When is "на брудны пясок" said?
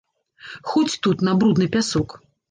1.27-2.17